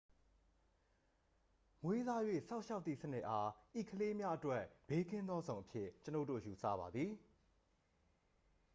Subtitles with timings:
[1.83, 3.49] မွေးစား၍ စောင့်ရှောက်သည့်စနစ် အား
[3.81, 7.11] ဤကလေးများအတွက် ဘေးကင်းသောဇုန်အဖြစ် ကျွန်ုပ်တို့ ယူဆပါသည်